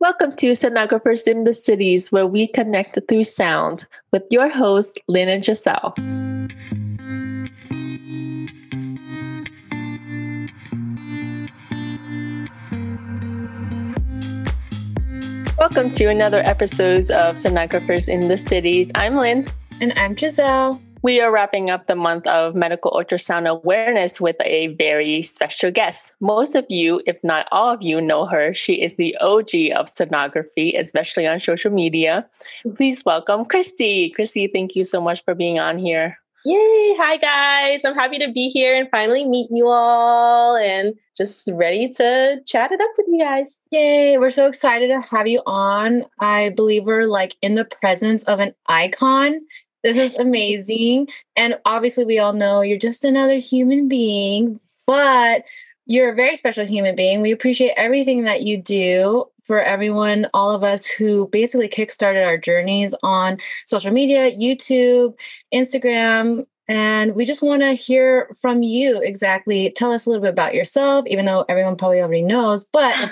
[0.00, 5.28] Welcome to Sonographers in the Cities, where we connect through sound with your hosts, Lynn
[5.28, 5.92] and Giselle.
[15.58, 18.90] Welcome to another episode of Sonographers in the Cities.
[18.94, 19.48] I'm Lynn.
[19.82, 20.80] And I'm Giselle.
[21.02, 26.12] We are wrapping up the month of medical ultrasound awareness with a very special guest.
[26.20, 28.52] Most of you, if not all of you, know her.
[28.52, 32.28] She is the OG of sonography, especially on social media.
[32.76, 34.10] Please welcome Christy.
[34.10, 36.18] Christy, thank you so much for being on here.
[36.44, 36.96] Yay!
[36.98, 37.82] Hi, guys.
[37.82, 42.72] I'm happy to be here and finally meet you all and just ready to chat
[42.72, 43.58] it up with you guys.
[43.70, 44.18] Yay!
[44.18, 46.04] We're so excited to have you on.
[46.18, 49.40] I believe we're like in the presence of an icon.
[49.82, 51.08] This is amazing.
[51.36, 55.44] And obviously, we all know you're just another human being, but
[55.86, 57.20] you're a very special human being.
[57.20, 62.38] We appreciate everything that you do for everyone, all of us who basically kickstarted our
[62.38, 65.14] journeys on social media, YouTube,
[65.52, 66.46] Instagram.
[66.68, 69.72] And we just want to hear from you exactly.
[69.74, 72.64] Tell us a little bit about yourself, even though everyone probably already knows.
[72.64, 73.10] But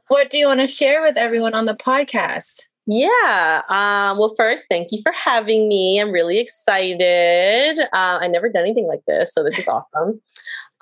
[0.08, 2.62] what do you want to share with everyone on the podcast?
[2.86, 3.62] Yeah.
[3.68, 5.98] Um, well, first, thank you for having me.
[5.98, 7.78] I'm really excited.
[7.80, 10.20] Uh, I never done anything like this, so this is awesome.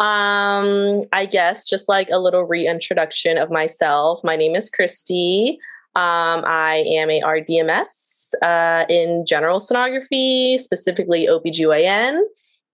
[0.01, 4.21] Um, I guess just like a little reintroduction of myself.
[4.25, 5.59] My name is Christy.
[5.95, 12.21] Um, I am a RDMS uh, in general sonography, specifically OBGYN,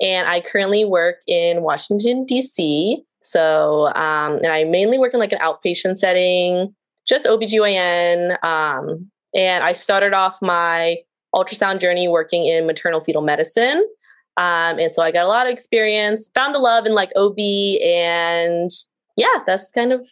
[0.01, 3.05] and I currently work in Washington, D.C.
[3.21, 6.75] So, um, and I mainly work in like an outpatient setting,
[7.07, 8.43] just OBGYN.
[8.43, 10.99] Um, and I started off my
[11.35, 13.87] ultrasound journey working in maternal fetal medicine.
[14.37, 17.39] Um, and so I got a lot of experience, found the love in like OB,
[17.39, 18.71] and
[19.17, 20.09] yeah, that's kind of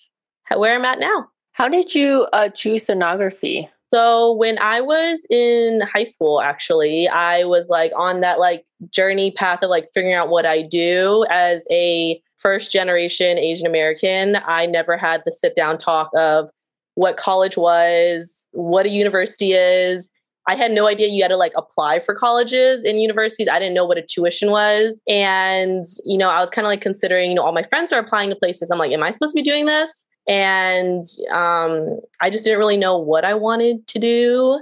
[0.55, 1.29] where I'm at now.
[1.53, 3.69] How did you uh, choose sonography?
[3.89, 9.31] So when I was in high school, actually, I was like on that like journey
[9.31, 14.39] path of like figuring out what I do as a first generation Asian American.
[14.45, 16.51] I never had the sit down talk of
[16.95, 20.11] what college was, what a university is,
[20.49, 23.49] I had no idea you had to like apply for colleges and universities.
[23.51, 25.01] I didn't know what a tuition was.
[25.09, 27.99] And, you know, I was kind of like considering, you know, all my friends are
[27.99, 28.71] applying to places.
[28.71, 30.07] I'm like, am I supposed to be doing this?
[30.29, 34.61] And um, I just didn't really know what I wanted to do.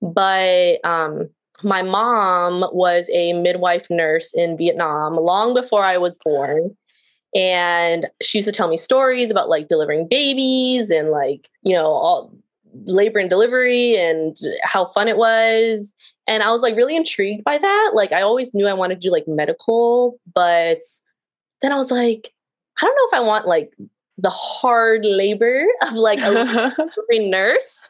[0.00, 1.28] But um,
[1.62, 6.74] my mom was a midwife nurse in Vietnam long before I was born.
[7.34, 11.84] And she used to tell me stories about like delivering babies and like, you know,
[11.84, 12.32] all
[12.84, 15.94] labor and delivery and how fun it was.
[16.26, 17.90] And I was like really intrigued by that.
[17.94, 20.80] Like I always knew I wanted to do like medical, but
[21.62, 22.32] then I was like,
[22.80, 23.72] I don't know if I want like
[24.18, 26.74] the hard labor of like a
[27.10, 27.88] nurse.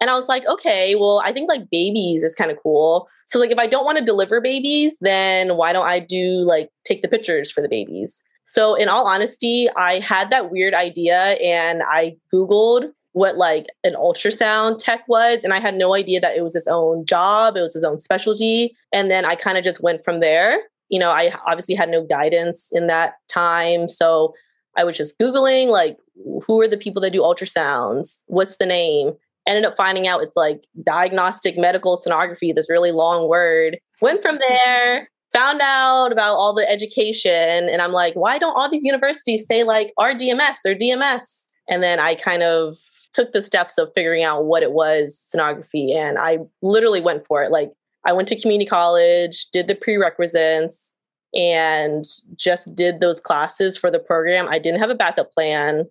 [0.00, 3.08] And I was like, okay, well, I think like babies is kind of cool.
[3.26, 6.70] So like if I don't want to deliver babies, then why don't I do like
[6.84, 8.22] take the pictures for the babies?
[8.46, 13.94] So in all honesty, I had that weird idea and I googled what like an
[13.94, 17.60] ultrasound tech was and i had no idea that it was his own job it
[17.60, 20.60] was his own specialty and then i kind of just went from there.
[20.88, 24.34] You know i obviously had no guidance in that time so
[24.76, 25.98] i was just googling like
[26.44, 28.24] who are the people that do ultrasounds?
[28.26, 29.12] What's the name?
[29.46, 33.78] Ended up finding out it's like diagnostic medical sonography this really long word.
[34.00, 38.70] Went from there found out about all the education and i'm like why don't all
[38.70, 42.78] these universities say like rdms or dms and then i kind of
[43.18, 47.42] took the steps of figuring out what it was sonography and I literally went for
[47.42, 47.50] it.
[47.50, 47.72] Like
[48.06, 50.94] I went to community college, did the prerequisites
[51.34, 52.04] and
[52.36, 54.46] just did those classes for the program.
[54.48, 55.86] I didn't have a backup plan.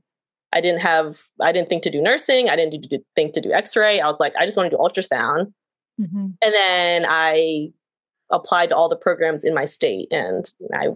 [0.54, 3.52] I didn't have I didn't think to do nursing, I didn't do, think to do
[3.52, 4.00] x-ray.
[4.00, 5.52] I was like I just want to do ultrasound.
[6.00, 6.28] Mm-hmm.
[6.42, 7.72] And then I
[8.32, 10.92] applied to all the programs in my state and I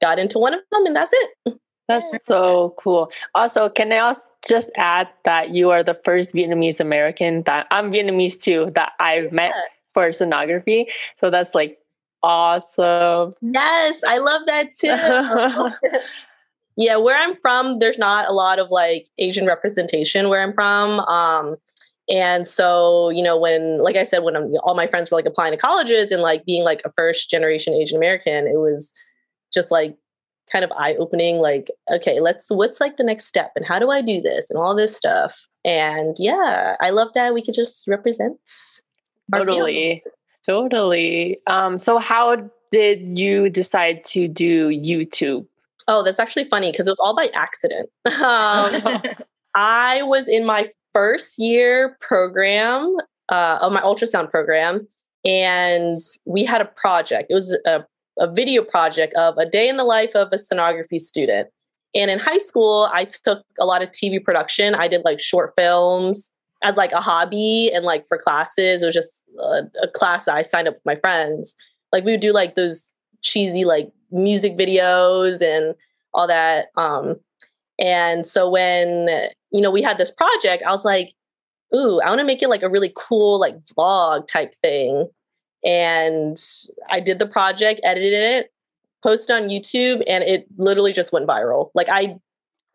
[0.00, 1.60] got into one of them and that's it.
[1.88, 3.10] That's so cool.
[3.34, 7.92] Also, can I also just add that you are the first Vietnamese American that I'm
[7.92, 9.52] Vietnamese too that I've met
[9.94, 10.86] for sonography.
[11.16, 11.78] So that's like
[12.22, 13.34] awesome.
[13.40, 15.98] Yes, I love that too.
[16.76, 21.00] yeah, where I'm from, there's not a lot of like Asian representation where I'm from.
[21.00, 21.56] Um,
[22.10, 25.26] and so, you know, when, like I said, when I'm, all my friends were like
[25.26, 28.92] applying to colleges and like being like a first generation Asian American, it was
[29.52, 29.96] just like
[30.50, 33.90] kind of eye opening like okay let's what's like the next step and how do
[33.90, 35.46] i do this and all this stuff?
[35.64, 38.38] And yeah i love that we could just represent
[39.32, 40.02] totally.
[40.46, 41.38] totally.
[41.46, 42.36] Um so how
[42.70, 45.46] did you decide to do youtube?
[45.88, 47.90] Oh that's actually funny because it was all by accident.
[48.06, 49.02] Um,
[49.54, 52.96] i was in my first year program
[53.28, 54.86] uh, of my ultrasound program,
[55.24, 57.26] and we had a project.
[57.30, 57.84] It was a,
[58.18, 61.48] a video project of a day in the life of a sonography student.
[61.94, 64.74] And in high school, I took a lot of TV production.
[64.74, 66.30] I did like short films
[66.62, 68.82] as like a hobby and like for classes.
[68.82, 71.54] It was just a, a class I signed up with my friends.
[71.92, 75.74] Like we would do like those cheesy like music videos and
[76.12, 76.66] all that.
[76.76, 77.16] Um,
[77.78, 79.08] and so when
[79.50, 81.12] you know we had this project, I was like,
[81.74, 85.08] "Ooh, I want to make it like a really cool like vlog type thing."
[85.66, 86.40] And
[86.88, 88.52] I did the project, edited it,
[89.02, 91.70] posted on YouTube, and it literally just went viral.
[91.74, 92.16] Like I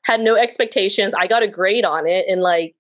[0.03, 1.13] had no expectations.
[1.17, 2.75] I got a grade on it, and like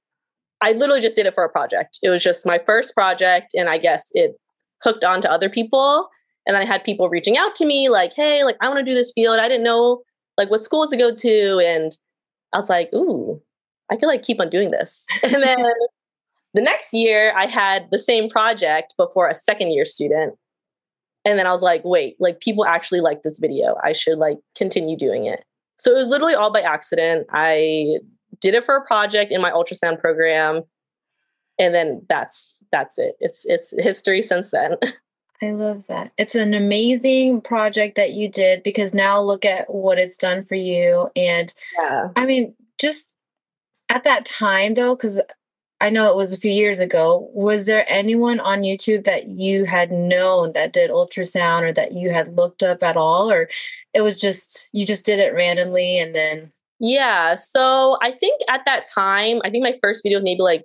[0.61, 1.97] I literally just did it for a project.
[2.03, 4.39] It was just my first project, and I guess it
[4.83, 6.09] hooked on to other people.
[6.45, 8.91] And then I had people reaching out to me, like, "Hey, like I want to
[8.91, 9.39] do this field.
[9.39, 10.01] I didn't know
[10.37, 11.97] like what schools to go to," and
[12.53, 13.41] I was like, "Ooh,
[13.91, 15.65] I could like keep on doing this." And then
[16.53, 20.35] the next year, I had the same project, but for a second year student.
[21.23, 23.75] And then I was like, "Wait, like people actually like this video.
[23.83, 25.45] I should like continue doing it."
[25.77, 27.27] So it was literally all by accident.
[27.31, 27.99] I
[28.39, 30.63] did it for a project in my ultrasound program,
[31.59, 33.15] and then that's that's it.
[33.19, 34.77] It's it's history since then.
[35.43, 36.11] I love that.
[36.17, 40.55] It's an amazing project that you did because now look at what it's done for
[40.55, 41.09] you.
[41.15, 42.09] And yeah.
[42.15, 43.07] I mean, just
[43.89, 45.19] at that time though, because
[45.81, 49.65] I know it was a few years ago, was there anyone on YouTube that you
[49.65, 53.31] had known that did ultrasound or that you had looked up at all?
[53.31, 53.49] Or
[53.93, 56.51] it was just, you just did it randomly and then?
[56.79, 57.35] Yeah.
[57.35, 60.61] So I think at that time, I think my first video was maybe like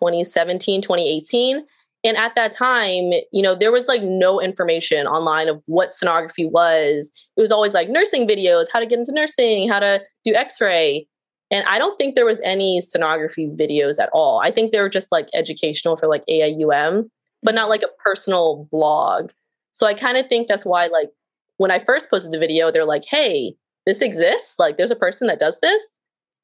[0.00, 1.64] 2017, 2018
[2.06, 6.48] and at that time, you know, there was like no information online of what sonography
[6.48, 7.10] was.
[7.36, 10.60] It was always like nursing videos, how to get into nursing, how to do x
[10.60, 11.08] ray.
[11.50, 14.40] And I don't think there was any sonography videos at all.
[14.42, 17.08] I think they were just like educational for like AIUM,
[17.42, 19.30] but not like a personal blog.
[19.72, 21.10] So I kind of think that's why, like,
[21.58, 23.54] when I first posted the video, they're like, hey,
[23.86, 24.58] this exists.
[24.58, 25.82] Like, there's a person that does this.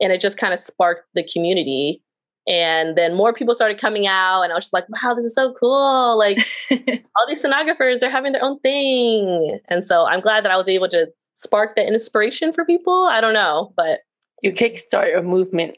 [0.00, 2.02] And it just kind of sparked the community
[2.48, 5.34] and then more people started coming out, and I was just like, wow, this is
[5.34, 6.18] so cool.
[6.18, 6.38] Like
[6.70, 9.60] all these sonographers, they're having their own thing.
[9.68, 13.08] And so I'm glad that I was able to spark that inspiration for people.
[13.12, 14.00] I don't know, but
[14.42, 15.76] you kickstart a movement.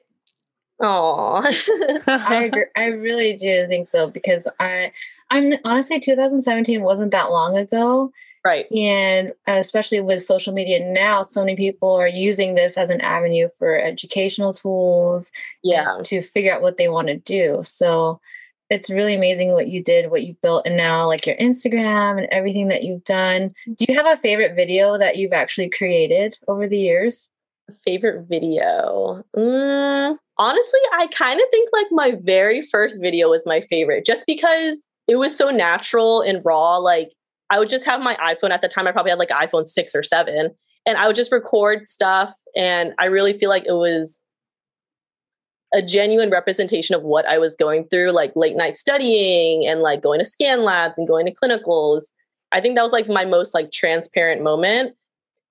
[0.81, 1.41] Oh,
[2.07, 2.65] I agree.
[2.77, 4.93] I really do think so because I,
[5.31, 8.13] I'm honestly 2017 wasn't that long ago,
[8.45, 8.71] Right.
[8.73, 13.01] And uh, especially with social media now, so many people are using this as an
[13.01, 15.33] avenue for educational tools.
[15.63, 15.97] Yeah.
[16.05, 17.61] To figure out what they want to do.
[17.63, 18.21] So
[18.69, 22.27] it's really amazing what you did, what you built, and now like your Instagram and
[22.31, 23.55] everything that you've done.
[23.67, 27.29] Do you have a favorite video that you've actually created over the years?
[27.85, 29.25] Favorite video?
[29.37, 34.27] Mm, honestly, I kind of think like my very first video was my favorite just
[34.27, 36.77] because it was so natural and raw.
[36.77, 37.11] Like
[37.51, 38.87] I would just have my iPhone at the time.
[38.87, 40.51] I probably had like iPhone six or seven,
[40.87, 42.35] and I would just record stuff.
[42.57, 44.21] And I really feel like it was
[45.75, 50.03] a genuine representation of what I was going through, like late night studying and like
[50.03, 52.05] going to scan labs and going to clinicals.
[52.53, 54.95] I think that was like my most like transparent moment.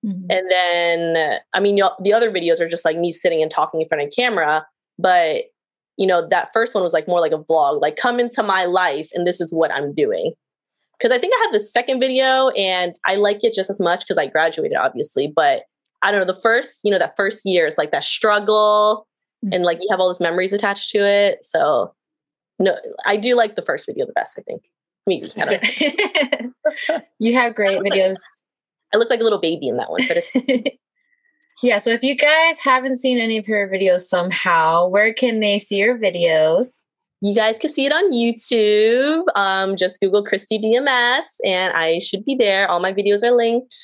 [0.04, 0.26] Mm-hmm.
[0.30, 3.88] And then, I mean, the other videos are just like me sitting and talking in
[3.88, 4.66] front of camera.
[4.98, 5.44] But,
[5.96, 8.64] you know, that first one was like more like a vlog, like come into my
[8.64, 10.34] life and this is what I'm doing
[10.98, 14.00] because I think I have the second video and I like it just as much
[14.00, 15.26] because I graduated, obviously.
[15.26, 15.64] But
[16.02, 19.06] I don't know, the first, you know, that first year is like that struggle
[19.44, 19.52] mm-hmm.
[19.52, 21.44] and like you have all those memories attached to it.
[21.44, 21.94] So,
[22.58, 24.62] no, I do like the first video the best, I think.
[25.06, 25.30] Maybe.
[25.36, 26.50] I
[27.18, 28.18] you have great videos.
[28.94, 30.24] I look like a little baby in that one, but
[31.62, 31.78] yeah.
[31.78, 35.76] So if you guys haven't seen any of her videos somehow, where can they see
[35.76, 36.68] your videos?
[37.20, 39.24] You guys can see it on YouTube.
[39.34, 42.70] Um, just Google Christy DMS and I should be there.
[42.70, 43.74] All my videos are linked.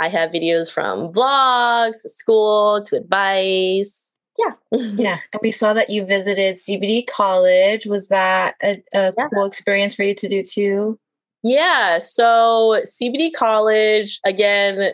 [0.00, 4.00] I have videos from vlogs to school to advice.
[4.38, 4.52] Yeah.
[4.96, 5.18] yeah.
[5.32, 7.86] And we saw that you visited CBD College.
[7.86, 9.28] Was that a, a yeah.
[9.34, 10.98] cool experience for you to do too?
[11.42, 11.98] Yeah.
[11.98, 14.92] So CBD College, again,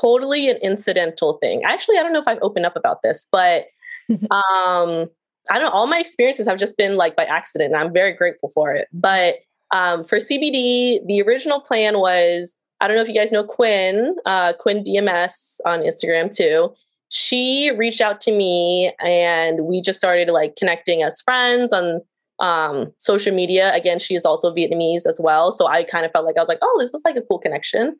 [0.00, 1.62] totally an incidental thing.
[1.64, 3.66] Actually, I don't know if I've opened up about this, but
[4.10, 5.08] um
[5.50, 8.12] I don't know, all my experiences have just been like by accident, and I'm very
[8.12, 8.86] grateful for it.
[8.92, 9.36] But
[9.72, 14.16] um, for CBD, the original plan was I don't know if you guys know Quinn,
[14.26, 16.74] uh, Quinn DMS on Instagram too.
[17.10, 22.00] She reached out to me and we just started like connecting as friends on
[22.42, 23.72] um, social media.
[23.72, 25.50] Again, she is also Vietnamese as well.
[25.52, 27.38] So I kind of felt like I was like, oh, this is like a cool
[27.38, 27.96] connection.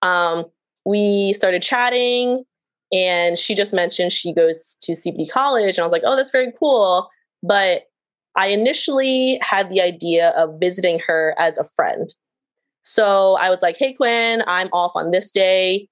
[0.00, 0.46] Um,
[0.86, 2.44] we started chatting
[2.92, 5.76] and she just mentioned she goes to CBD college.
[5.76, 7.10] And I was like, oh, that's very cool.
[7.42, 7.82] But
[8.36, 12.14] I initially had the idea of visiting her as a friend.
[12.82, 15.88] So I was like, hey, Quinn, I'm off on this day.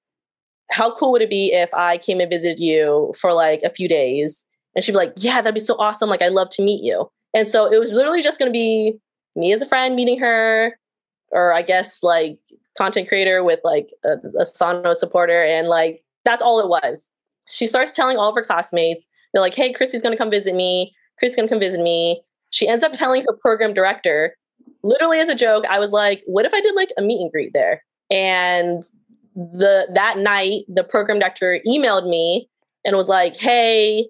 [0.71, 3.87] How cool would it be if I came and visited you for like a few
[3.87, 4.45] days?
[4.75, 6.09] And she'd be like, yeah, that'd be so awesome.
[6.09, 7.09] Like, I'd love to meet you.
[7.33, 8.97] And so it was literally just going to be
[9.35, 10.77] me as a friend meeting her,
[11.31, 12.39] or I guess like
[12.77, 15.43] content creator with like a, a Sonos supporter.
[15.43, 17.07] And like, that's all it was.
[17.49, 20.55] She starts telling all of her classmates, they're like, hey, Christy's going to come visit
[20.55, 20.93] me.
[21.17, 22.21] Christy's going to come visit me.
[22.51, 24.35] She ends up telling her program director,
[24.83, 27.31] literally as a joke, I was like, what if I did like a meet and
[27.31, 27.83] greet there?
[28.09, 28.83] And
[29.35, 32.49] the that night, the program director emailed me
[32.85, 34.07] and was like, hey,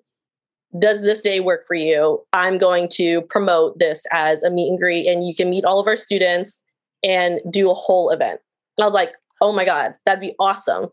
[0.77, 2.21] does this day work for you?
[2.33, 5.79] I'm going to promote this as a meet and greet, and you can meet all
[5.79, 6.61] of our students
[7.03, 8.39] and do a whole event.
[8.77, 10.89] And I was like, oh my God, that'd be awesome.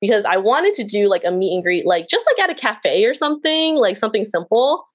[0.00, 2.60] Because I wanted to do like a meet and greet, like just like at a
[2.60, 4.86] cafe or something, like something simple.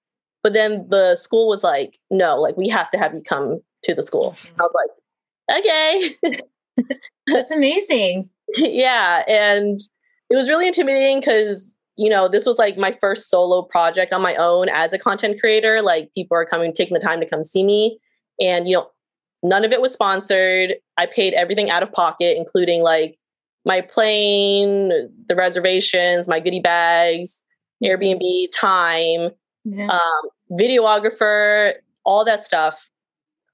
[0.44, 3.96] But then the school was like, no, like we have to have you come to
[3.96, 4.36] the school.
[4.60, 4.74] I was
[5.50, 6.38] like, okay.
[7.28, 8.30] That's amazing.
[8.58, 9.24] yeah.
[9.28, 9.80] And
[10.30, 14.22] it was really intimidating because, you know, this was like my first solo project on
[14.22, 15.82] my own as a content creator.
[15.82, 18.00] Like people are coming, taking the time to come see me.
[18.40, 18.88] And, you know,
[19.44, 20.76] none of it was sponsored.
[20.96, 23.20] I paid everything out of pocket, including like
[23.66, 27.44] my plane, the reservations, my goodie bags,
[27.84, 29.32] Airbnb, time,
[29.66, 29.88] yeah.
[29.88, 31.74] um, videographer,
[32.06, 32.88] all that stuff,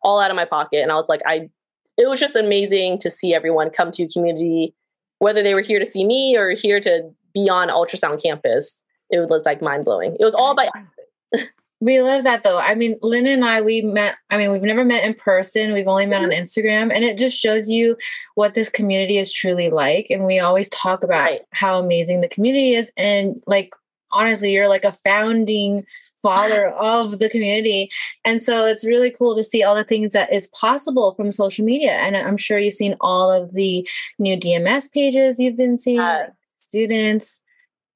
[0.04, 0.84] all out of my pocket.
[0.84, 1.50] And I was like, I,
[1.98, 4.76] it was just amazing to see everyone come to community,
[5.18, 8.84] whether they were here to see me or here to be on ultrasound campus.
[9.12, 10.18] It was like mind blowing.
[10.20, 11.52] It was all by accident.
[11.82, 12.58] We love that though.
[12.58, 15.74] I mean, Lynn and I, we met, I mean, we've never met in person.
[15.74, 16.42] We've only met on mm-hmm.
[16.42, 16.92] Instagram.
[16.92, 17.98] And it just shows you
[18.36, 20.08] what this community is truly like.
[20.10, 21.42] And we always talk about right.
[21.52, 22.92] how amazing the community is.
[22.98, 23.72] And like,
[24.12, 25.86] honestly, you're like a founding
[26.22, 27.92] father of the community.
[28.24, 31.66] And so it's really cool to see all the things that is possible from social
[31.66, 31.92] media.
[31.92, 33.88] And I'm sure you've seen all of the
[34.18, 36.40] new DMS pages you've been seeing, yes.
[36.76, 37.42] Students,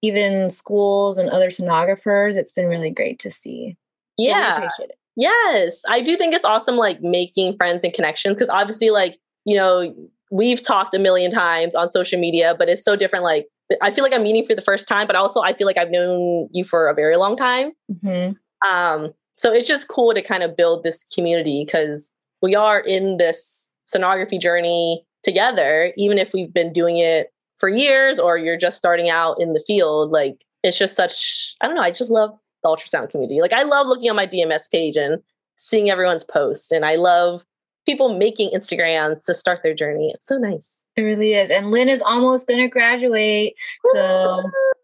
[0.01, 2.37] even schools and other sonographers.
[2.37, 3.75] It's been really great to see.
[4.17, 4.69] Yeah.
[4.77, 4.87] So.
[5.17, 5.81] Yes.
[5.89, 8.37] I do think it's awesome, like making friends and connections.
[8.37, 9.93] Cause obviously, like, you know,
[10.31, 13.25] we've talked a million times on social media, but it's so different.
[13.25, 13.47] Like,
[13.81, 15.91] I feel like I'm meeting for the first time, but also I feel like I've
[15.91, 17.71] known you for a very long time.
[17.91, 18.69] Mm-hmm.
[18.69, 23.17] Um, so it's just cool to kind of build this community because we are in
[23.17, 28.77] this sonography journey together, even if we've been doing it for years or you're just
[28.77, 30.11] starting out in the field.
[30.11, 32.31] Like it's just such, I don't know, I just love
[32.63, 33.41] the ultrasound community.
[33.41, 35.21] Like I love looking on my DMS page and
[35.57, 36.71] seeing everyone's post.
[36.71, 37.43] And I love
[37.85, 40.11] people making Instagrams to start their journey.
[40.13, 40.77] It's so nice.
[40.95, 41.51] It really is.
[41.51, 43.55] And Lynn is almost going to graduate.
[43.93, 44.43] So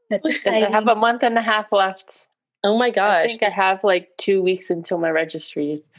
[0.10, 0.66] that's exciting.
[0.66, 2.28] I have a month and a half left.
[2.64, 3.26] Oh my gosh.
[3.26, 5.92] I think I have like two weeks until my registries.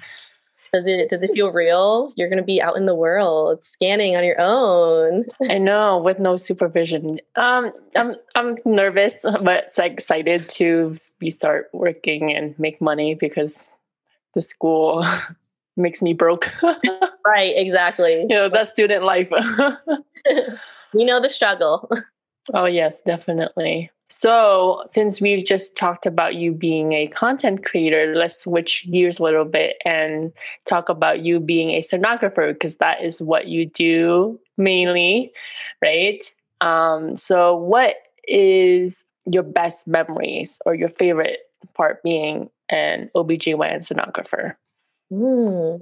[0.76, 2.12] Does it does it feel real?
[2.16, 5.24] You're gonna be out in the world scanning on your own.
[5.48, 7.18] I know, with no supervision.
[7.34, 13.72] Um, I'm I'm nervous, but excited to be start working and make money because
[14.34, 15.02] the school
[15.78, 16.50] makes me broke.
[17.26, 18.20] right, exactly.
[18.20, 19.30] You know, that's student life.
[20.92, 21.90] we know the struggle.
[22.52, 23.90] Oh, yes, definitely.
[24.08, 29.22] So, since we've just talked about you being a content creator, let's switch gears a
[29.24, 30.32] little bit and
[30.64, 35.32] talk about you being a sonographer because that is what you do mainly,
[35.82, 36.22] right?
[36.60, 37.96] Um, so, what
[38.28, 41.40] is your best memories or your favorite
[41.74, 44.54] part being an OBGYN sonographer?
[45.12, 45.80] Mm,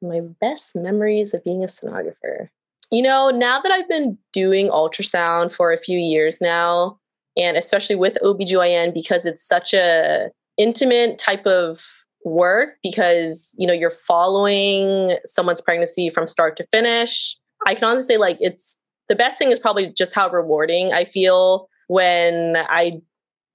[0.00, 2.48] my best memories of being a sonographer.
[2.90, 6.98] You know, now that I've been doing ultrasound for a few years now,
[7.38, 11.84] and especially with OBGYN because it's such a intimate type of
[12.24, 17.36] work because, you know, you're following someone's pregnancy from start to finish.
[17.66, 18.78] I can honestly say like it's
[19.08, 23.00] the best thing is probably just how rewarding I feel when I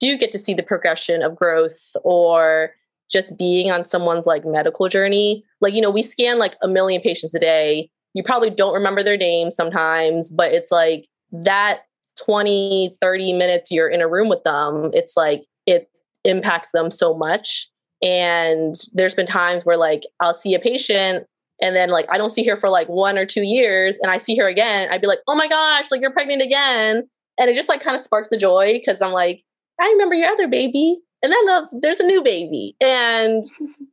[0.00, 2.72] do get to see the progression of growth or
[3.10, 5.44] just being on someone's like medical journey.
[5.60, 7.90] Like, you know, we scan like a million patients a day.
[8.14, 11.82] You probably don't remember their names sometimes, but it's like that
[12.22, 15.90] 20, 30 minutes you're in a room with them, it's like it
[16.24, 17.68] impacts them so much.
[18.02, 21.26] And there's been times where like I'll see a patient
[21.60, 24.18] and then like I don't see her for like one or two years and I
[24.18, 27.08] see her again, I'd be like, oh my gosh, like you're pregnant again.
[27.38, 29.42] And it just like kind of sparks the joy because I'm like,
[29.80, 33.42] I remember your other baby and then the, there's a new baby and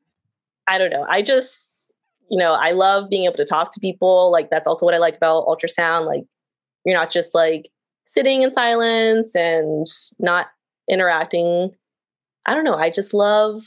[0.67, 1.91] i don't know i just
[2.29, 4.99] you know i love being able to talk to people like that's also what i
[4.99, 6.23] like about ultrasound like
[6.85, 7.69] you're not just like
[8.13, 9.87] sitting in silence and
[10.19, 10.47] not
[10.89, 11.69] interacting
[12.45, 13.63] i don't know i just love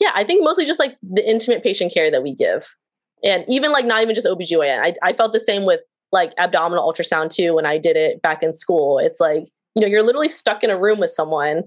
[0.00, 2.74] yeah, I think mostly just like the intimate patient care that we give.
[3.22, 4.80] And even like not even just OBGYN.
[4.80, 5.80] I, I felt the same with
[6.10, 8.98] like abdominal ultrasound too when I did it back in school.
[8.98, 9.44] It's like,
[9.74, 11.64] you know, you're literally stuck in a room with someone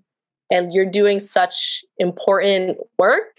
[0.51, 3.37] and you're doing such important work,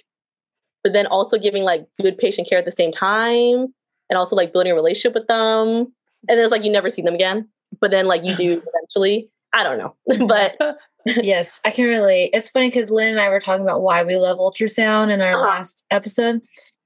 [0.84, 3.74] but then also giving like good patient care at the same time
[4.08, 5.92] and also like building a relationship with them.
[6.28, 7.48] And then it's like you never see them again,
[7.80, 9.30] but then like you do eventually.
[9.52, 10.26] I don't know.
[10.26, 10.56] but
[11.06, 12.30] yes, I can relate.
[12.32, 15.34] It's funny because Lynn and I were talking about why we love ultrasound in our
[15.34, 15.42] uh-huh.
[15.42, 16.40] last episode.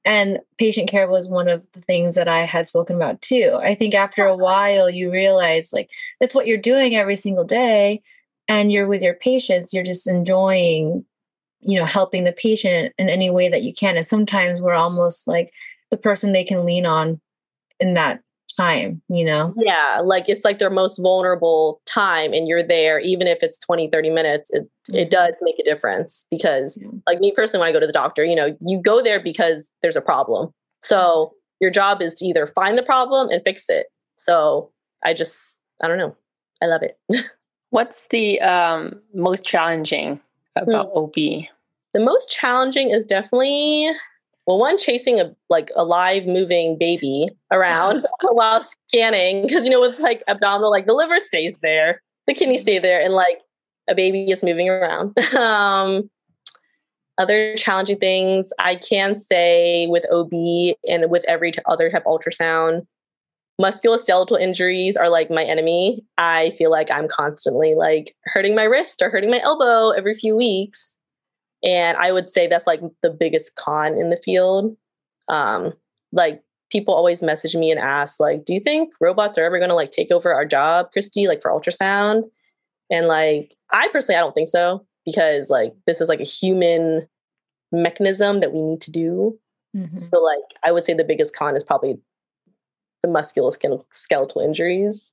[0.05, 3.59] And patient care was one of the things that I had spoken about too.
[3.61, 5.91] I think after a while, you realize like
[6.21, 8.01] that's what you're doing every single day,
[8.49, 11.05] and you're with your patients, you're just enjoying,
[11.61, 13.97] you know, helping the patient in any way that you can.
[13.97, 15.53] And sometimes we're almost like
[15.91, 17.21] the person they can lean on
[17.79, 18.21] in that
[18.59, 19.55] time, you know?
[19.57, 23.89] Yeah, like it's like their most vulnerable time and you're there even if it's 20
[23.89, 24.97] 30 minutes, it mm-hmm.
[24.97, 26.89] it does make a difference because yeah.
[27.07, 29.71] like me personally when I go to the doctor, you know, you go there because
[29.83, 30.51] there's a problem.
[30.83, 31.35] So, mm-hmm.
[31.61, 33.87] your job is to either find the problem and fix it.
[34.17, 34.73] So,
[35.05, 35.39] I just
[35.83, 36.17] I don't know.
[36.61, 36.99] I love it.
[37.71, 40.21] What's the um, most challenging
[40.57, 40.99] about hmm.
[40.99, 41.15] OB?
[41.95, 43.91] The most challenging is definitely
[44.49, 49.81] well one chasing a like a live moving baby around while scanning because you know
[49.81, 52.63] with like abdominal like the liver stays there the kidney mm-hmm.
[52.63, 53.41] stay there and like
[53.89, 55.17] a baby is moving around.
[55.37, 56.11] Um
[57.21, 60.33] other challenging things i can say with ob
[60.89, 62.87] and with every other type ultrasound
[63.61, 66.05] musculoskeletal injuries are like my enemy.
[66.17, 70.37] I feel like i'm constantly like hurting my wrist or hurting my elbow every few
[70.37, 70.98] weeks
[71.65, 74.77] and I would say that's like the biggest con in the field.
[75.29, 75.73] Um,
[76.13, 79.75] like people always message me and ask, like, do you think robots are ever gonna
[79.75, 82.23] like take over our job, Christy, like for ultrasound?
[82.91, 87.07] And like, I personally I don't think so, because like this is like a human
[87.73, 89.39] mechanism that we need to do.
[89.77, 89.99] Mm-hmm.
[89.99, 91.99] So like I would say the biggest con is probably
[93.03, 95.05] the musculoskeletal injuries.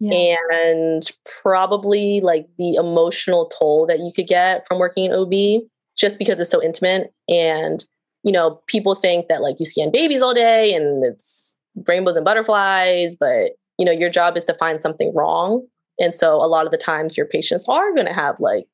[0.00, 0.36] Yeah.
[0.52, 1.10] and
[1.42, 5.64] probably like the emotional toll that you could get from working in OB
[5.98, 7.12] just because it's so intimate.
[7.28, 7.84] And
[8.24, 11.54] you know people think that like you scan babies all day and it's
[11.86, 15.66] rainbows and butterflies but you know your job is to find something wrong.
[16.00, 18.66] And so a lot of the times your patients are going to have like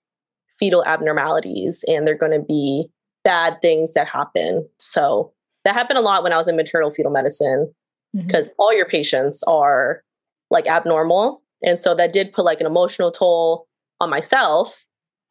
[0.59, 2.87] fetal abnormalities and they're going to be
[3.23, 4.69] bad things that happen.
[4.79, 5.33] So
[5.65, 7.73] that happened a lot when i was in maternal fetal medicine
[8.15, 8.55] because mm-hmm.
[8.59, 10.03] all your patients are
[10.51, 11.43] like abnormal.
[11.63, 13.67] And so that did put like an emotional toll
[14.01, 14.85] on myself.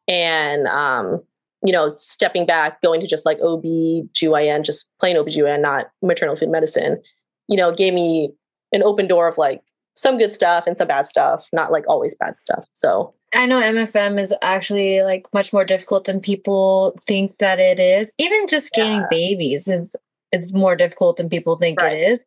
[0.08, 1.22] And um
[1.64, 6.52] you know, stepping back, going to just like OB-GYN, just plain OB-GYN, not maternal fetal
[6.52, 7.00] medicine,
[7.48, 8.30] you know, gave me
[8.72, 9.62] an open door of like
[9.96, 12.66] some good stuff and some bad stuff, not like always bad stuff.
[12.72, 17.80] So I know MFM is actually like much more difficult than people think that it
[17.80, 18.12] is.
[18.18, 19.06] Even just scanning yeah.
[19.10, 19.94] babies is
[20.32, 21.92] it's more difficult than people think right.
[21.92, 22.24] it is.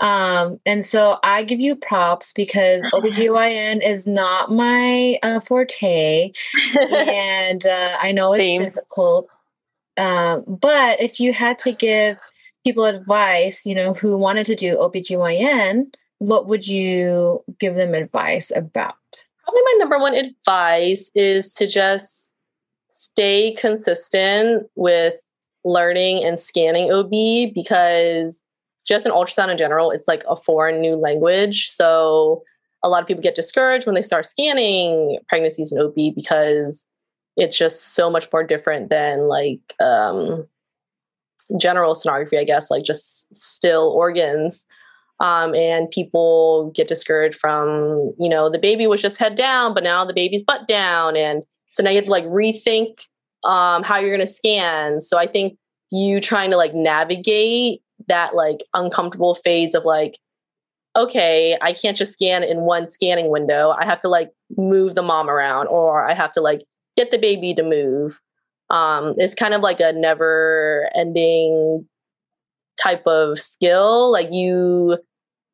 [0.00, 6.32] Um, and so I give you props because OBGYN is not my uh, forte.
[6.90, 8.62] and uh, I know it's Same.
[8.62, 9.28] difficult.
[9.96, 12.16] Um, but if you had to give
[12.64, 18.50] people advice, you know, who wanted to do OBGYN, what would you give them advice
[18.54, 18.94] about?
[19.44, 22.32] Probably my number one advice is to just
[22.90, 25.14] stay consistent with
[25.64, 28.42] learning and scanning OB because
[28.86, 31.68] just in ultrasound in general, it's like a foreign new language.
[31.68, 32.42] So
[32.82, 36.84] a lot of people get discouraged when they start scanning pregnancies in OB because
[37.36, 40.46] it's just so much more different than like um,
[41.58, 44.66] general sonography, I guess, like just still organs.
[45.20, 49.84] Um, and people get discouraged from, you know, the baby was just head down, but
[49.84, 51.16] now the baby's butt down.
[51.16, 53.04] And so now you have to like rethink
[53.44, 55.00] um, how you're going to scan.
[55.00, 55.56] So I think
[55.92, 60.18] you trying to like navigate that like uncomfortable phase of like
[60.96, 63.70] okay i can't just scan in one scanning window.
[63.70, 66.62] I have to like move the mom around or i have to like
[66.96, 68.20] get the baby to move.
[68.70, 71.86] Um it's kind of like a never ending
[72.82, 74.10] type of skill.
[74.12, 74.98] Like you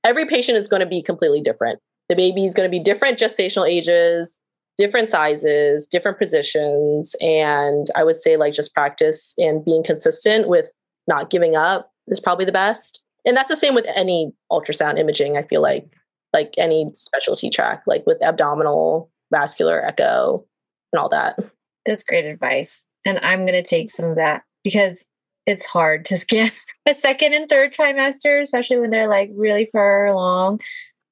[0.04, 1.78] every patient is going to be completely different.
[2.08, 4.38] The baby is going to be different gestational ages
[4.78, 10.70] different sizes different positions and i would say like just practice and being consistent with
[11.08, 13.00] not giving up is probably the best.
[13.24, 15.86] And that's the same with any ultrasound imaging, I feel like,
[16.32, 20.44] like any specialty track, like with abdominal, vascular, echo,
[20.92, 21.38] and all that.
[21.86, 22.82] That's great advice.
[23.04, 25.04] And I'm going to take some of that because
[25.46, 26.50] it's hard to scan
[26.86, 30.60] a second and third trimester, especially when they're like really far along.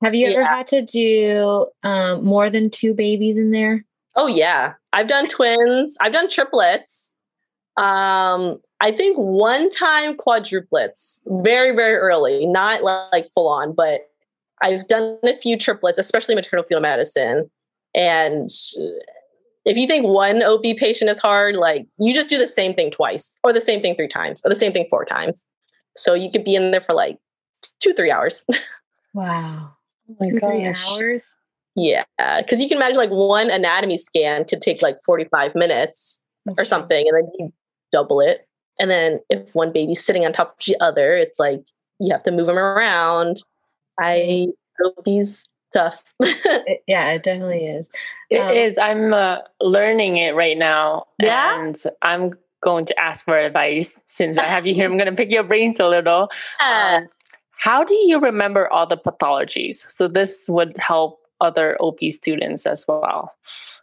[0.03, 3.85] Have you ever had to do um, more than two babies in there?
[4.15, 4.75] Oh, yeah.
[4.93, 7.13] I've done twins, I've done triplets.
[7.77, 14.03] Um, I think one time quadruplets, very, very early, not like full on, but
[14.63, 17.51] I've done a few triplets, especially maternal fetal medicine.
[17.95, 18.51] And
[19.65, 22.91] if you think one OB patient is hard, like you just do the same thing
[22.91, 25.47] twice, or the same thing three times, or the same thing four times.
[25.97, 27.19] So you could be in there for like
[27.81, 28.45] two, three hours.
[29.15, 29.71] Wow.
[30.11, 31.35] Oh my Two, three hours.
[31.75, 32.05] yeah.
[32.19, 36.21] Cause you can imagine like one anatomy scan could take like 45 minutes
[36.59, 37.53] or something, and then you
[37.95, 38.47] double it.
[38.79, 41.65] And then if one baby's sitting on top of the other, it's like
[41.99, 43.43] you have to move them around.
[43.99, 44.49] I
[44.85, 46.03] OB's tough.
[46.21, 47.89] It- yeah, it definitely is.
[48.31, 48.79] It Um, is.
[48.79, 51.07] I'm uh, learning it right now.
[51.21, 51.61] Yeah?
[51.63, 54.87] And I'm going to ask for advice since I have you here.
[54.87, 56.29] I'm going to pick your brains a little.
[56.61, 56.99] Yeah.
[57.03, 57.09] Um,
[57.59, 59.91] how do you remember all the pathologies?
[59.91, 63.33] So this would help other OB students as well.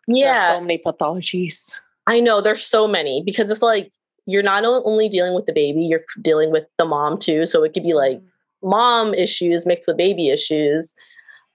[0.08, 0.54] Yeah.
[0.54, 1.72] so many pathologies.
[2.06, 3.92] I know there's so many because it's like
[4.26, 7.46] you're not only dealing with the baby, you're dealing with the mom too.
[7.46, 8.22] So it could be like
[8.62, 10.94] mom issues mixed with baby issues.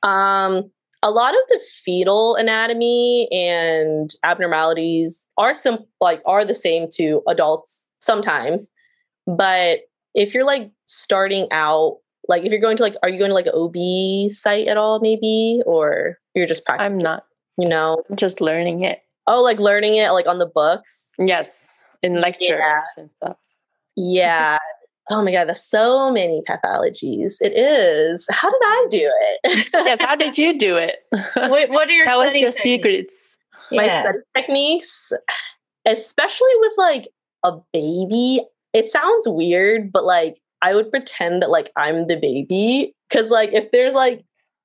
[0.03, 0.71] Um,
[1.03, 7.23] a lot of the fetal anatomy and abnormalities are sim- like are the same to
[7.29, 8.71] adults sometimes,
[9.27, 9.81] but
[10.15, 13.35] if you're like starting out, like if you're going to like, are you going to
[13.35, 16.97] like an OB site at all, maybe, or you're just practicing?
[16.97, 17.25] I'm not.
[17.57, 19.01] You know, I'm just learning it.
[19.27, 21.11] oh, like learning it like on the books.
[21.19, 22.81] Yes, in lectures Yeah.
[22.97, 23.37] and stuff.
[23.97, 24.59] Yeah.
[25.11, 27.37] Oh my God, there's so many pathologies.
[27.41, 28.27] It is.
[28.31, 29.11] How did I do
[29.43, 29.69] it?
[29.73, 30.97] yes, how did you do it?
[31.35, 32.63] What, what are your Tell us your techniques?
[32.63, 33.39] secrets.
[33.73, 34.03] my Yeah.
[34.03, 35.11] study techniques,
[35.87, 37.09] especially with like
[37.43, 38.43] a baby,
[38.75, 42.95] it sounds weird, but like I would pretend that like I'm the baby.
[43.11, 44.23] Cause like if there's like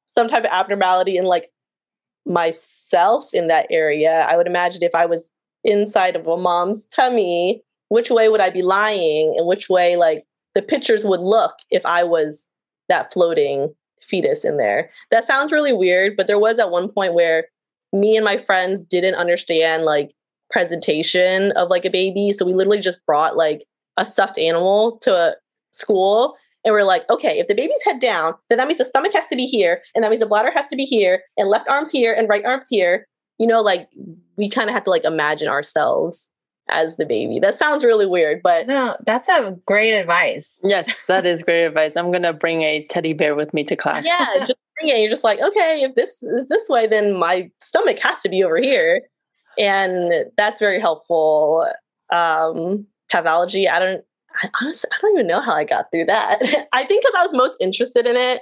[0.08, 1.52] some type of abnormality in like
[2.26, 5.30] myself in that area, I would imagine if I was
[5.64, 10.24] inside of a mom's tummy, which way would I be lying and which way like
[10.56, 12.48] the pictures would look if I was
[12.90, 14.90] that floating fetus in there.
[15.12, 17.46] That sounds really weird, but there was at one point where
[17.94, 20.12] me and my friends didn't understand like
[20.52, 22.32] presentation of like a baby.
[22.32, 23.64] So we literally just brought like
[23.98, 25.36] a stuffed animal to a
[25.72, 29.14] school and we're like, okay, if the baby's head down, then that means the stomach
[29.14, 31.68] has to be here, and that means the bladder has to be here, and left
[31.68, 33.06] arm's here, and right arm's here.
[33.38, 33.90] You know, like
[34.38, 36.30] we kind of have to like imagine ourselves
[36.70, 37.40] as the baby.
[37.40, 40.60] That sounds really weird, but No, that's a great advice.
[40.64, 41.96] Yes, that is great advice.
[41.96, 44.06] I'm gonna bring a teddy bear with me to class.
[44.06, 45.00] yeah, just bring it.
[45.00, 48.44] You're just like, okay, if this is this way, then my stomach has to be
[48.44, 49.02] over here,
[49.58, 51.68] and that's very helpful.
[52.12, 54.04] Um, pathology, I don't.
[54.42, 56.40] I honestly, I don't even know how I got through that.
[56.74, 58.42] I think because I was most interested in it,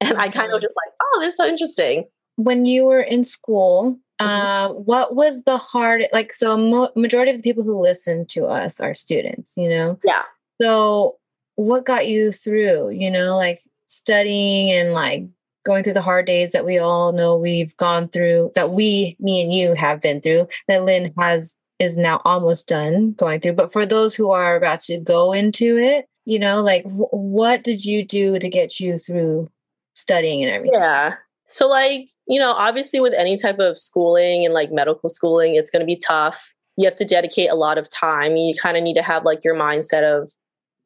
[0.00, 2.04] and I kind of just like, oh, this is so interesting.
[2.36, 3.98] When you were in school.
[4.20, 6.34] Uh, what was the hard like?
[6.36, 9.98] So, mo- majority of the people who listen to us are students, you know.
[10.04, 10.22] Yeah.
[10.60, 11.18] So,
[11.56, 12.90] what got you through?
[12.90, 15.24] You know, like studying and like
[15.64, 18.52] going through the hard days that we all know we've gone through.
[18.54, 20.48] That we, me, and you have been through.
[20.68, 23.54] That Lynn has is now almost done going through.
[23.54, 27.64] But for those who are about to go into it, you know, like wh- what
[27.64, 29.50] did you do to get you through
[29.94, 30.78] studying and everything?
[30.80, 31.14] Yeah.
[31.46, 35.70] So, like, you know, obviously with any type of schooling and like medical schooling, it's
[35.70, 36.52] going to be tough.
[36.76, 38.36] You have to dedicate a lot of time.
[38.36, 40.30] You kind of need to have like your mindset of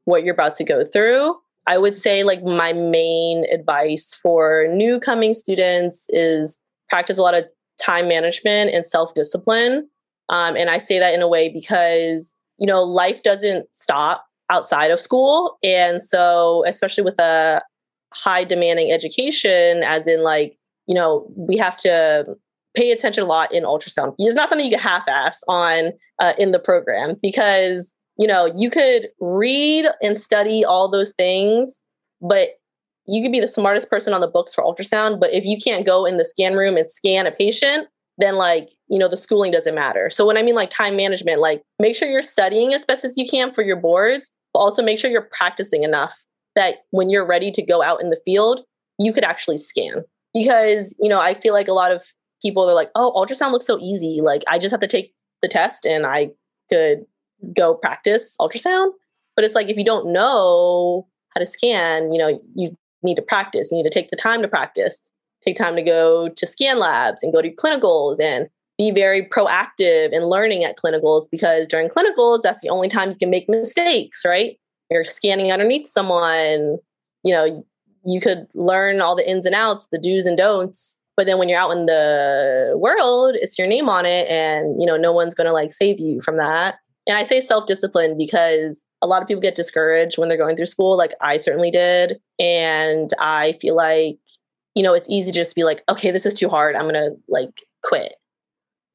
[0.04, 1.36] what you're about to go through.
[1.66, 7.34] I would say, like, my main advice for new coming students is practice a lot
[7.34, 7.44] of
[7.80, 9.86] time management and self discipline.
[10.30, 14.90] Um, and I say that in a way because, you know, life doesn't stop outside
[14.90, 15.58] of school.
[15.62, 17.62] And so, especially with a
[18.14, 20.57] high demanding education, as in like,
[20.88, 22.26] you know, we have to
[22.74, 24.14] pay attention a lot in ultrasound.
[24.18, 28.52] It's not something you can half ass on uh, in the program because, you know,
[28.56, 31.80] you could read and study all those things,
[32.20, 32.50] but
[33.06, 35.20] you could be the smartest person on the books for ultrasound.
[35.20, 38.70] But if you can't go in the scan room and scan a patient, then like,
[38.88, 40.10] you know, the schooling doesn't matter.
[40.10, 43.16] So when I mean like time management, like make sure you're studying as best as
[43.16, 46.24] you can for your boards, but also make sure you're practicing enough
[46.56, 48.62] that when you're ready to go out in the field,
[48.98, 50.04] you could actually scan.
[50.34, 52.04] Because, you know, I feel like a lot of
[52.42, 54.20] people are like, oh, ultrasound looks so easy.
[54.22, 56.30] Like, I just have to take the test and I
[56.70, 57.04] could
[57.56, 58.90] go practice ultrasound.
[59.36, 63.22] But it's like, if you don't know how to scan, you know, you need to
[63.22, 63.70] practice.
[63.70, 65.00] You need to take the time to practice,
[65.44, 70.12] take time to go to scan labs and go to clinicals and be very proactive
[70.12, 74.22] in learning at clinicals because during clinicals, that's the only time you can make mistakes,
[74.24, 74.56] right?
[74.90, 76.78] You're scanning underneath someone,
[77.24, 77.64] you know,
[78.08, 80.98] you could learn all the ins and outs, the do's and don'ts.
[81.16, 84.86] But then when you're out in the world, it's your name on it, and you
[84.86, 86.76] know, no one's gonna like save you from that.
[87.08, 90.56] And I say self discipline because a lot of people get discouraged when they're going
[90.56, 90.96] through school.
[90.96, 92.20] Like I certainly did.
[92.38, 94.18] And I feel like,
[94.74, 96.76] you know, it's easy to just be like, okay, this is too hard.
[96.76, 98.14] I'm going to like quit.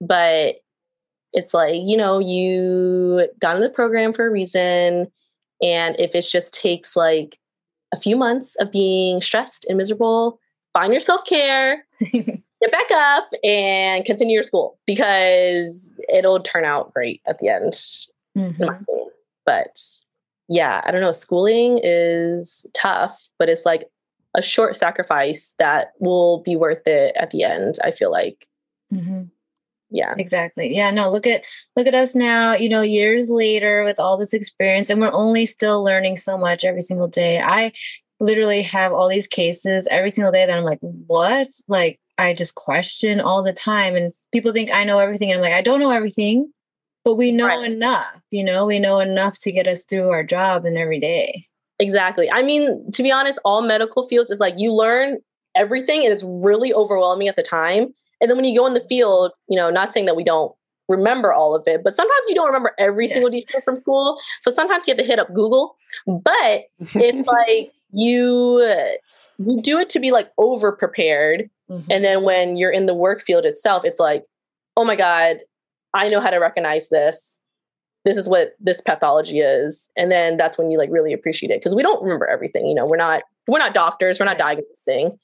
[0.01, 0.55] But
[1.31, 5.11] it's like, you know, you got in the program for a reason.
[5.61, 7.39] And if it just takes like
[7.93, 10.39] a few months of being stressed and miserable,
[10.73, 16.93] find your self care, get back up, and continue your school because it'll turn out
[16.93, 17.73] great at the end.
[18.37, 18.63] Mm-hmm.
[19.45, 19.79] But
[20.49, 21.11] yeah, I don't know.
[21.11, 23.89] Schooling is tough, but it's like
[24.35, 27.77] a short sacrifice that will be worth it at the end.
[27.83, 28.47] I feel like.
[28.91, 29.23] Mm-hmm
[29.93, 30.15] yeah.
[30.17, 30.75] Exactly.
[30.75, 31.43] Yeah no look at
[31.77, 35.45] look at us now you know years later with all this experience and we're only
[35.45, 37.39] still learning so much every single day.
[37.39, 37.71] I
[38.19, 41.49] literally have all these cases every single day that i'm like what?
[41.67, 45.43] Like i just question all the time and people think i know everything and i'm
[45.43, 46.51] like i don't know everything
[47.03, 47.69] but we know right.
[47.69, 48.65] enough you know?
[48.65, 51.47] We know enough to get us through our job and every day.
[51.79, 52.31] Exactly.
[52.31, 55.19] I mean to be honest all medical fields is like you learn
[55.55, 58.79] everything and it's really overwhelming at the time and then when you go in the
[58.79, 60.49] field, you know, not saying that we don't
[60.87, 63.13] remember all of it, but sometimes you don't remember every yeah.
[63.13, 64.17] single detail from school.
[64.39, 65.75] So sometimes you have to hit up Google.
[66.07, 68.87] But it's like you
[69.39, 71.91] you do it to be like over prepared, mm-hmm.
[71.91, 74.23] and then when you're in the work field itself, it's like,
[74.77, 75.39] oh my god,
[75.93, 77.37] I know how to recognize this.
[78.05, 81.59] This is what this pathology is, and then that's when you like really appreciate it
[81.59, 82.67] because we don't remember everything.
[82.67, 85.19] You know, we're not we're not doctors, we're not diagnosing,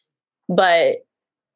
[0.49, 0.97] but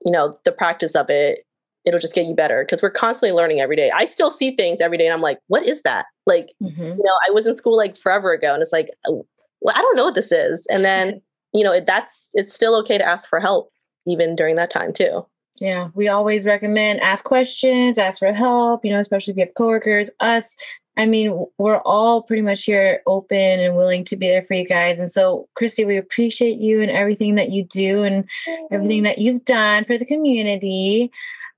[0.06, 1.46] you know, the practice of it,
[1.86, 3.92] it'll just get you better because we're constantly learning every day.
[3.92, 6.06] I still see things every day and I'm like, what is that?
[6.26, 6.82] Like, mm-hmm.
[6.82, 9.26] you know, I was in school like forever ago and it's like, oh,
[9.62, 10.66] well, I don't know what this is.
[10.70, 11.22] And then,
[11.54, 13.70] you know, it, that's, it's still okay to ask for help
[14.08, 15.26] even during that time too.
[15.60, 19.54] Yeah, we always recommend ask questions, ask for help, you know, especially if you have
[19.54, 20.56] coworkers, us,
[20.96, 24.66] I mean, we're all pretty much here open and willing to be there for you
[24.66, 25.00] guys.
[25.00, 28.26] And so, Christy, we appreciate you and everything that you do and
[28.72, 31.12] everything that you've done for the community.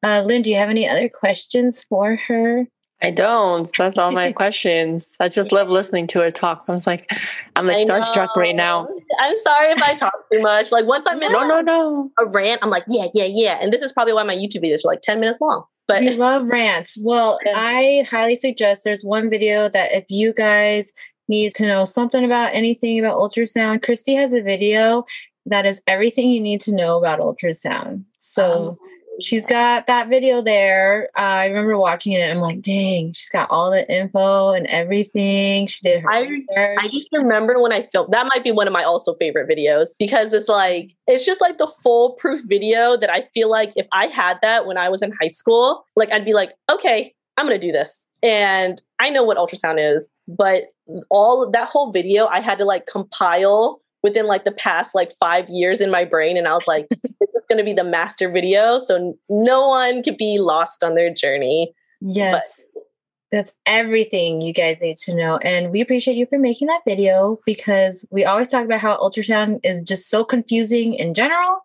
[0.03, 2.65] Uh, Lynn, do you have any other questions for her?
[3.01, 3.69] I don't.
[3.77, 5.15] That's all my questions.
[5.19, 6.63] I just love listening to her talk.
[6.67, 7.11] I was like,
[7.55, 8.87] I'm like starstruck right now.
[9.19, 10.71] I'm sorry if I talk too much.
[10.71, 12.11] Like once I'm in no, no, no.
[12.19, 13.59] a rant, I'm like, yeah, yeah, yeah.
[13.61, 15.65] And this is probably why my YouTube videos are like 10 minutes long.
[15.87, 16.97] But we love rants.
[17.01, 17.53] Well, yeah.
[17.55, 20.91] I highly suggest there's one video that if you guys
[21.27, 25.05] need to know something about anything about ultrasound, Christy has a video
[25.45, 28.03] that is everything you need to know about ultrasound.
[28.19, 28.77] So um,
[29.19, 31.09] she's got that video there.
[31.15, 32.29] Uh, I remember watching it.
[32.29, 35.67] I'm like, dang, she's got all the info and everything.
[35.67, 36.77] She did her I, research.
[36.79, 39.89] I just remember when I filmed that might be one of my also favorite videos
[39.97, 44.07] because it's like it's just like the foolproof video that I feel like if I
[44.07, 47.59] had that when I was in high school, like I'd be like, okay, I'm gonna
[47.59, 48.07] do this.
[48.23, 50.65] And I know what ultrasound is, but
[51.09, 55.49] all that whole video I had to like compile within like the past like five
[55.49, 56.37] years in my brain.
[56.37, 58.79] And I was like, this is going to be the master video.
[58.79, 61.73] So no one could be lost on their journey.
[61.99, 62.61] Yes.
[62.63, 62.83] But,
[63.31, 65.37] that's everything you guys need to know.
[65.37, 69.59] And we appreciate you for making that video because we always talk about how ultrasound
[69.63, 71.59] is just so confusing in general.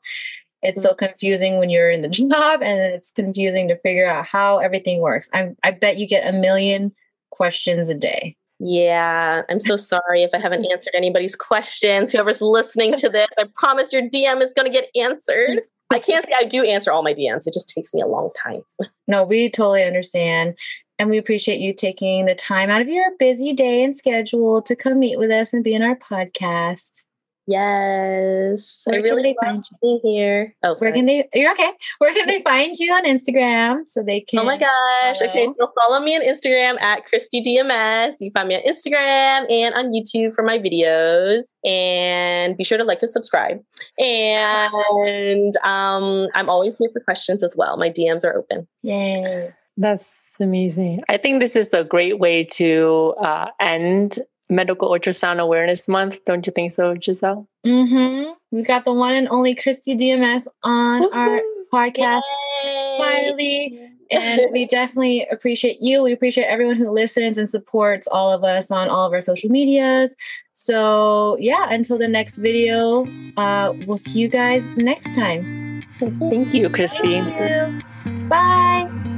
[0.62, 1.07] It's so mm-hmm.
[1.07, 5.29] confusing when you're in the job and it's confusing to figure out how everything works.
[5.35, 6.92] I, I bet you get a million
[7.31, 8.37] questions a day.
[8.62, 12.12] Yeah, I'm so sorry if I haven't answered anybody's questions.
[12.12, 15.62] Whoever's listening to this, I promise your DM is going to get answered.
[15.90, 17.46] I can't say I do answer all my DMs.
[17.46, 18.62] It just takes me a long time.
[19.08, 20.56] no, we totally understand.
[20.98, 24.76] And we appreciate you taking the time out of your busy day and schedule to
[24.76, 27.02] come meet with us and be in our podcast.
[27.50, 28.80] Yes.
[28.84, 30.54] Where I really they find you here.
[30.62, 31.72] Oh, where can they you're okay.
[31.98, 35.18] Where can they find you on Instagram so they can Oh my gosh.
[35.18, 35.30] Follow?
[35.30, 38.14] Okay, so follow me on Instagram at Christy DMS.
[38.20, 41.42] You can find me on Instagram and on YouTube for my videos.
[41.64, 43.58] And be sure to like and subscribe.
[43.98, 47.76] And um, I'm always here for questions as well.
[47.76, 48.68] My DMs are open.
[48.82, 49.52] Yay.
[49.76, 51.02] That's amazing.
[51.08, 54.18] I think this is a great way to uh, end
[54.50, 56.24] Medical Ultrasound Awareness Month.
[56.24, 57.48] Don't you think so, Giselle?
[57.66, 58.32] Mm-hmm.
[58.50, 61.16] We got the one and only Christy DMS on Woo-hoo.
[61.18, 61.40] our
[61.72, 62.22] podcast
[62.64, 62.98] Yay.
[62.98, 63.86] finally.
[64.10, 66.02] And we definitely appreciate you.
[66.02, 69.48] We appreciate everyone who listens and supports all of us on all of our social
[69.50, 70.16] medias.
[70.52, 75.84] So, yeah, until the next video, uh, we'll see you guys next time.
[76.00, 77.20] Thank you, Christy.
[77.20, 78.28] Thank you.
[78.28, 79.09] Bye.